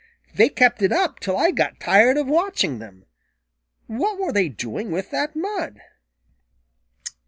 They 0.33 0.49
kept 0.49 0.81
it 0.81 0.91
up 0.91 1.19
till 1.19 1.37
I 1.37 1.51
got 1.51 1.79
tired 1.79 2.17
of 2.17 2.25
watching 2.25 2.79
them. 2.79 3.05
What 3.85 4.17
were 4.17 4.31
they 4.31 4.49
doing 4.49 4.89
with 4.89 5.11
that 5.11 5.35
mud?" 5.35 5.79